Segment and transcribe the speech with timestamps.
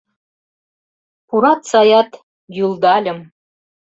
[1.27, 2.11] Пурат саят—
[2.55, 3.19] йӱлдальым.